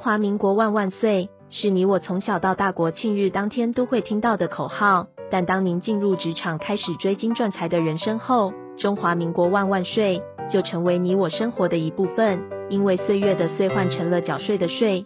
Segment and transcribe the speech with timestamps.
[0.00, 5.08] 中华民国万万岁，是你我从小到大国庆日当天都会听到的口号。
[5.30, 12.40] 但当您进入职场，开始追金赚财的人生后，中华民国万万岁就成为你我生活的一部分。
[12.70, 15.04] 因为岁月的岁换成了缴税的税。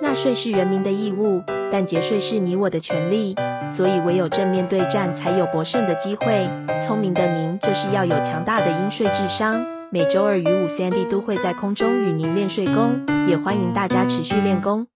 [0.00, 3.34] 纳税是人民的义务，但节税是你我的权利。
[3.76, 6.48] 所以唯有正面对战，才有博胜的机会。
[6.88, 9.79] 聪明的您，就是要有强大的应税智商。
[9.92, 14.86] 每周二与五，Sandy 都会在空中与您练睡功，也欢迎大家持续练功。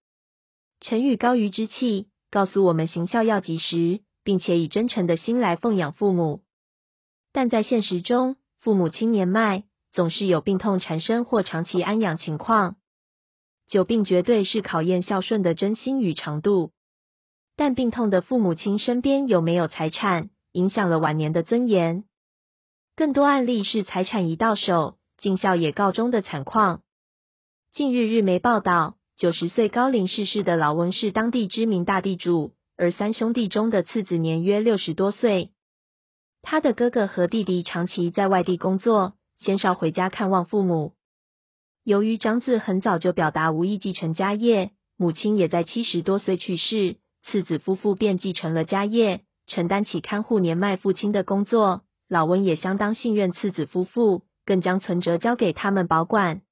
[0.80, 6.42] 成语高于之气，告诉我们行孝要及时，并且以真诚的心来奉养父母。
[7.32, 12.76] 但在现实中，父母亲年迈，总是有病痛缠身或长期安养情况。
[13.66, 16.70] 久病绝对是考验孝顺的真心与长度。
[17.56, 22.04] 但病痛的父母亲身边有没有财产，影响了晚年的尊严。
[22.96, 26.82] 更多案例是财产一到手，尽孝也告终的惨况。
[27.72, 35.50] 近日日媒报道，九十岁高龄逝世的老翁是当地知名大地主，而三兄弟中的次子年约六十多岁。
[36.40, 40.92] 他的哥哥和弟弟长期在外地工作，鲜少回家看望父母。
[41.82, 46.98] 由于长子很早就表达无意继承家业，母亲也在七十多岁去世。
[47.24, 51.83] 次子夫妇便继承了家业，承担起看护年迈父亲的工作。
[52.08, 56.42] 老温也相当信任次子夫妇，更将存折交给他们保管。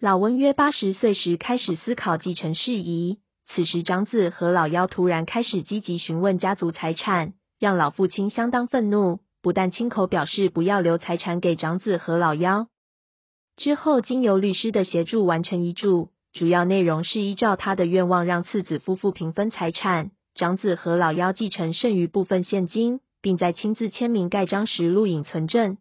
[0.00, 12.68] 老温约八十岁时开始思考继承事宜，此时长子和老幺突然开始积极询问家族财产，让老父亲相当愤怒，不但亲口表示不要留财产给长子和老幺，
[13.56, 16.10] 之后经由律师的协助完成遗嘱。
[16.34, 25.76] 主要内容是依照他的愿望，让次子夫妇平分财产，长子和老幺继承剩余部分现金，并在亲自签名盖章时录影存证。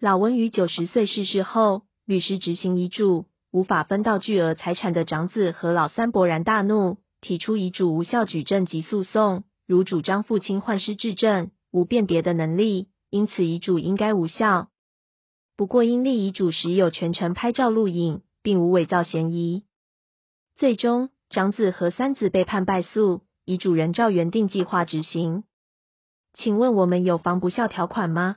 [0.00, 14.68] 老温于九十岁逝世后，律师执行遗嘱，无法分到巨额财产的长子和老三勃然大怒，提出遗嘱无效举证及诉讼，如主张父亲患失智症，无辨别的能力，因此遗嘱应该无效。
[15.56, 18.22] 不过因立遗嘱时有全程拍照录影。
[18.40, 19.64] 并无伪造嫌疑，
[20.56, 25.44] 最终长子和三子被判败诉，遗嘱人照原定计划执行。
[26.34, 28.36] 请问我们有防不孝条款吗？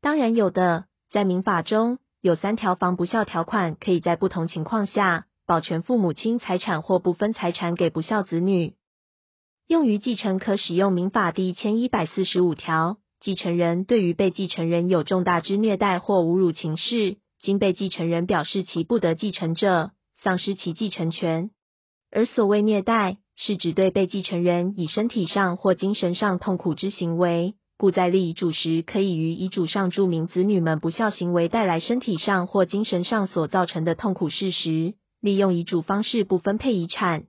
[0.00, 8.74] 当然有的，在民法中有三条防不孝条款，可以在不同情况下保全父母亲财产或不分财产给不孝子女。
[9.66, 17.16] 用于继承可使用民法第一千一百四十五条，继承人对于被继承人有重大之虐待或侮辱情事。
[17.40, 19.90] 经被继承人表示其不得继承者，
[20.22, 21.50] 丧失其继承权。
[22.10, 27.54] 而所谓虐待，是指对被继承人以身体上或精神上痛苦之行为。
[27.76, 37.24] 故在立遗嘱时，可以于遗嘱上注明子女们不孝行为带来身体上或精神上所造成的痛苦事实，利用遗嘱方式不分配遗产。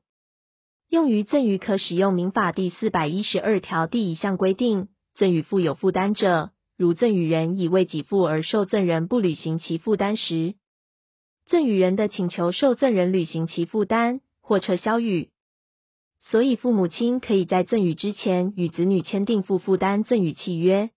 [0.87, 6.51] 用于赠与，可使用民法第四百一十二条第一项规定，赠与负有负担者。
[6.77, 10.53] 如赠与人已为给付而受赠人不履行其负担时，
[11.47, 15.29] 赠与人的请求受赠人履行其负担或撤销与。
[16.29, 20.89] 所以父母亲可以在赠与之前与子女签订负负担赠与契约。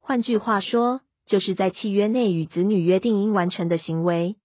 [0.00, 4.36] 换句话说，就是在契约内与子女约定应完成的行为，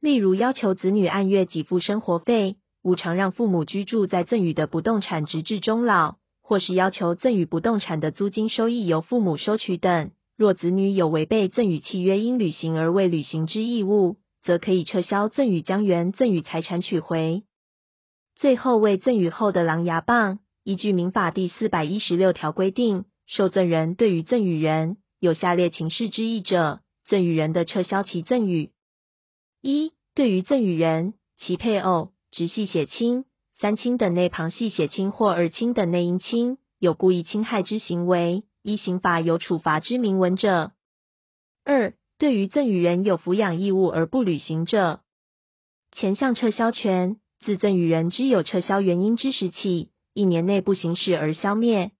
[0.00, 6.16] 例如要求子女按月给付生活费，无偿让父母居住在赠与的不动产直至终老。
[6.40, 17.42] 或是要求赠与不动产的租金收益由父母收取等，若子女有违背赠与契约应履行而未履行之义务，则可以撤销赠与，将原赠与财产取回。
[18.38, 28.70] 最后为赠与后的狼牙棒，依据民法第四百一十六条规定，受赠人对于赠与人有下列情事之一者，赠与人的撤销其赠与：
[29.60, 33.24] 一、对于赠与人、其配偶、直系血亲。
[33.60, 40.70] 三亲等内旁系血亲或二亲等内姻亲有故意侵害之行为，依刑法有处罚之明文者；
[41.64, 45.00] 二、对于赠与人有抚养义务而不履行者，
[45.90, 51.92] 前项撤销权自赠与人之有撤销原因之时起，一年内不行使而消灭。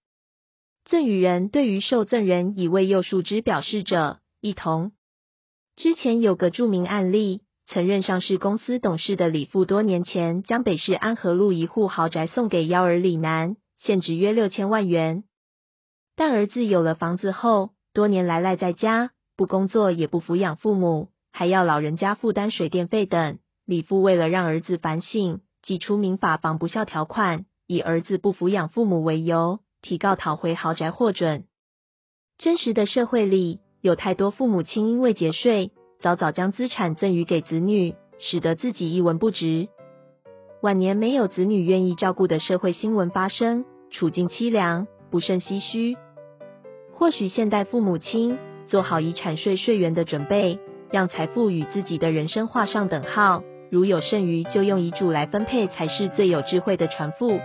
[0.85, 4.91] 赠与人对于受赠人已未宥恕之表示者，亦同。
[5.75, 7.41] 之前有个著名案例。
[7.71, 15.23] 曾任上市公司董事的李父，多年前将北市安和路一户豪宅送给幺儿李男，现值约六千万元。
[16.15, 23.37] 但儿子有了房子后，多年来赖在家，不工作也不抚养父母，还要老人家负担水电费等。
[23.69, 31.43] 李父为了让儿子反省，祭出民法防不孝条款，以儿子不抚养父母为由，提告讨回豪宅获准。
[32.39, 35.69] 真实的社会里，有太多父母亲因为节税。
[36.01, 39.67] 早早将资产赠予给子女，使得自己一文不值。
[40.63, 45.95] 晚年没有子女愿意照顾的社会新闻发生，处境凄凉，不胜唏嘘。
[46.95, 48.35] 或许现代父母亲
[48.67, 50.57] 做好遗产税税源的准备，
[50.89, 53.43] 让财富与自己的人生画上等号。
[53.71, 57.39] 如有剩余，就用遗嘱来分配，才是最有智慧的传父。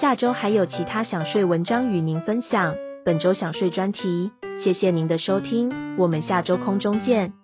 [0.00, 2.74] 下周还有其他想睡文章与您分享。
[3.04, 4.30] 本周想睡专题，
[4.62, 7.43] 谢谢您的收听，我们下周空中见。